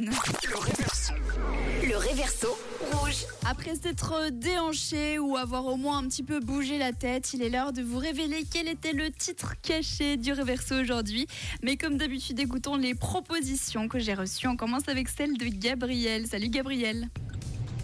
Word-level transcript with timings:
Le 0.00 0.10
réverso. 0.56 1.12
Le 1.82 1.96
réverso 1.96 2.56
rouge. 2.92 3.26
Après 3.44 3.74
s'être 3.74 4.30
déhanché 4.30 5.18
ou 5.18 5.36
avoir 5.36 5.66
au 5.66 5.76
moins 5.76 5.98
un 5.98 6.06
petit 6.06 6.22
peu 6.22 6.38
bougé 6.38 6.78
la 6.78 6.92
tête, 6.92 7.32
il 7.34 7.42
est 7.42 7.48
l'heure 7.48 7.72
de 7.72 7.82
vous 7.82 7.98
révéler 7.98 8.44
quel 8.48 8.68
était 8.68 8.92
le 8.92 9.10
titre 9.10 9.54
caché 9.60 10.16
du 10.16 10.30
réverso 10.30 10.76
aujourd'hui. 10.76 11.26
Mais 11.64 11.76
comme 11.76 11.96
d'habitude, 11.96 12.38
écoutons 12.38 12.76
les 12.76 12.94
propositions 12.94 13.88
que 13.88 13.98
j'ai 13.98 14.14
reçues. 14.14 14.46
On 14.46 14.56
commence 14.56 14.88
avec 14.88 15.08
celle 15.08 15.36
de 15.36 15.46
Gabriel. 15.46 16.28
Salut 16.28 16.48
Gabriel. 16.48 17.08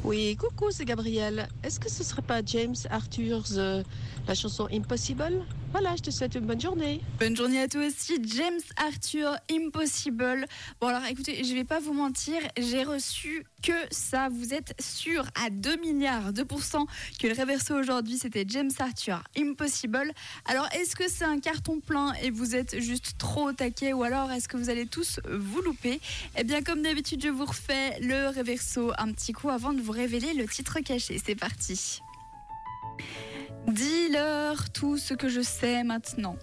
Oui, 0.05 0.37
coucou, 0.37 0.71
c'est 0.71 0.85
Gabriel. 0.85 1.49
Est-ce 1.65 1.81
que 1.81 1.91
ce 1.91 2.05
serait 2.05 2.23
pas 2.23 2.43
James 2.46 2.77
Arthur's 2.91 3.55
euh, 3.57 3.83
la 4.29 4.37
chanson 4.37 4.69
Impossible? 4.71 5.45
Voilà, 5.75 5.97
je 5.97 6.03
te 6.03 6.11
souhaite 6.13 6.37
une 6.37 6.47
bonne 6.47 6.61
journée. 6.61 7.01
Bonne 7.19 7.37
journée 7.37 7.61
à 7.61 7.67
toi 7.67 7.85
aussi, 7.85 8.21
James 8.23 8.61
Arthur, 8.77 9.35
Impossible. 9.51 10.47
Bon 10.81 10.87
alors 10.87 11.05
écoutez, 11.07 11.43
je 11.43 11.53
vais 11.53 11.65
pas 11.65 11.81
vous 11.81 11.93
mentir, 11.93 12.37
j'ai 12.57 12.85
reçu 12.85 13.45
que 13.61 13.73
ça. 13.91 14.29
Vous 14.29 14.55
êtes 14.55 14.73
sûr 14.81 15.27
à 15.35 15.51
2 15.51 15.75
milliards, 15.79 16.32
2% 16.32 16.87
que 17.18 17.27
le 17.27 17.32
réverso 17.32 17.75
aujourd'hui 17.75 18.18
c'était 18.18 18.45
James 18.46 18.71
Arthur, 18.79 19.25
Impossible. 19.37 20.13
Alors 20.45 20.68
est-ce 20.75 20.95
que 20.95 21.09
c'est 21.09 21.25
un 21.25 21.41
carton 21.41 21.81
plein 21.81 22.13
et 22.23 22.31
vous 22.31 22.54
êtes 22.54 22.79
juste 22.79 23.18
trop 23.18 23.49
au 23.49 23.53
taquet 23.53 23.93
ou 23.93 24.04
alors 24.04 24.31
est-ce 24.31 24.46
que 24.46 24.57
vous 24.57 24.71
allez 24.71 24.87
tous 24.87 25.18
vous 25.29 25.61
louper? 25.61 26.01
Eh 26.39 26.45
bien 26.45 26.63
comme 26.63 26.82
d'habitude, 26.82 27.21
je 27.21 27.31
vous 27.31 27.46
refais 27.46 27.99
le 27.99 28.29
réverso 28.29 28.93
un 28.96 29.11
petit 29.11 29.32
coup 29.32 29.51
avant 29.51 29.73
de 29.73 29.81
vous 29.81 29.91
révéler 29.91 30.35
le 30.35 30.46
titre 30.46 30.79
caché. 30.79 31.21
C'est 31.27 31.35
parti. 31.35 32.01
Dis-leur 33.67 34.70
tout 34.70 34.98
ce 34.98 35.14
que 35.14 35.28
je 35.28 35.41
sais 35.41 35.84
maintenant. 35.84 36.36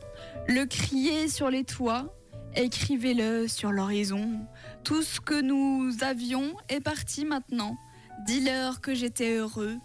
Le 0.48 0.66
crier 0.66 1.28
sur 1.28 1.50
les 1.50 1.64
toits, 1.64 2.16
écrivez-le 2.56 3.48
sur 3.48 3.72
l'horizon. 3.72 4.40
Tout 4.84 5.04
ce 5.04 5.20
que 5.22 5.40
nous 5.40 5.92
avions 6.02 6.56
est 6.68 6.82
parti 6.82 7.26
maintenant. 7.26 7.78
Dis-leur 8.26 8.82
que 8.82 8.94
j'étais 8.94 9.36
heureux 9.38 9.78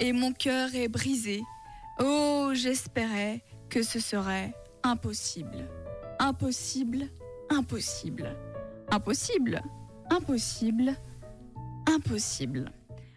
et 0.00 0.12
mon 0.12 0.32
cœur 0.32 0.74
est 0.74 0.88
brisé. 0.88 1.42
Oh, 2.00 2.50
j'espérais 2.52 3.44
que 3.68 3.82
ce 3.82 3.98
serait 3.98 4.54
impossible. 4.82 5.68
Impossible, 6.18 7.08
impossible. 7.50 8.36
Impossible, 8.90 9.62
impossible, 10.10 10.94
impossible. 11.86 12.70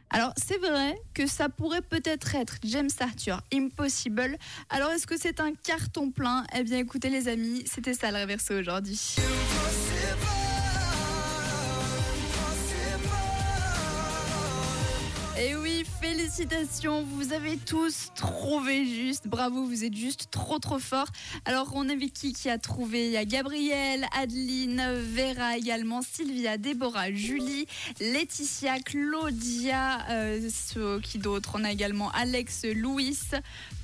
Alors 0.09 0.33
c'est 0.38 0.58
vrai 0.58 1.00
que 1.13 1.27
ça 1.27 1.50
pourrait 1.50 1.81
peut-être 1.81 2.36
être 2.36 2.55
James 2.63 2.89
Arthur 3.00 3.41
Impossible. 3.53 4.38
Alors 4.69 4.89
est-ce 4.91 5.05
que 5.05 5.17
c'est 5.17 5.39
un 5.39 5.53
carton 5.53 6.11
plein? 6.11 6.45
Eh 6.55 6.64
bien 6.64 6.77
écoutez 6.77 7.09
les 7.09 7.27
amis, 7.27 7.64
c'était 7.66 7.94
ça 7.94 8.11
le 8.11 8.17
réverso 8.17 8.58
aujourd'hui. 8.58 9.16
Et 15.39 15.55
oui, 15.55 15.85
félicitations, 16.02 17.03
vous 17.03 17.31
avez 17.31 17.57
tous 17.57 18.07
trouvé 18.16 18.88
juste. 18.88 19.27
Bravo, 19.27 19.66
vous 19.66 19.83
êtes 19.83 19.95
juste 19.95 20.31
trop 20.31 20.57
trop 20.57 20.80
forts. 20.80 21.09
Alors, 21.45 21.73
on 21.75 21.88
avait 21.89 22.09
qui 22.09 22.33
qui 22.33 22.49
a 22.49 22.57
trouvé? 22.57 23.05
Il 23.05 23.11
y 23.11 23.17
a 23.17 23.25
Gabriel, 23.25 24.08
Adeline, 24.17 24.81
Vera 25.13 25.55
également, 25.55 26.02
Sylvia, 26.02 26.58
Déborah, 26.58 27.11
Julie, 27.11 27.67
Laetitia, 27.99 28.80
Claudia, 28.80 30.09
euh, 30.09 30.49
qui 31.03 31.19
d'autre? 31.19 31.52
On 31.53 31.63
a 31.63 31.71
également 31.71 32.09
Alex, 32.13 32.65
Louis. 32.73 33.19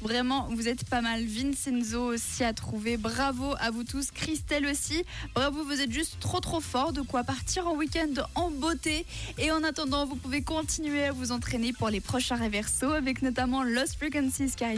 Vraiment, 0.02 0.48
vous 0.50 0.68
êtes 0.68 0.90
pas 0.90 1.02
mal. 1.02 1.24
Vincenzo 1.24 2.14
aussi 2.14 2.44
a 2.44 2.54
trouvé. 2.54 2.98
Bravo 2.98 3.54
à 3.60 3.70
vous 3.70 3.84
tous. 3.84 4.10
Christelle 4.10 4.66
aussi. 4.66 5.04
Bravo, 5.36 5.64
vous 5.64 5.82
êtes 5.82 5.92
juste 5.92 6.20
trop 6.20 6.40
trop 6.40 6.62
forts. 6.62 6.94
De 6.94 7.02
quoi 7.02 7.24
partir 7.24 7.68
en 7.68 7.76
week-end 7.76 8.24
en 8.34 8.50
beauté. 8.50 9.06
Et 9.38 9.52
en 9.52 9.64
attendant, 9.64 10.08
vous 10.08 10.16
pouvez 10.16 10.42
continuer 10.42 11.04
à 11.04 11.12
vous 11.12 11.32
entraîner 11.44 11.74
pour 11.74 11.90
les 11.90 12.00
prochains 12.00 12.38
réversos 12.38 12.94
avec 12.94 13.22
notamment 13.22 13.64
Lost 13.64 13.98
Frequencies 13.98 14.54
qui 14.56 14.64
arrive 14.64 14.72